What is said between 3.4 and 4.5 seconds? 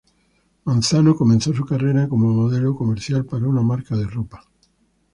una marca de ropa.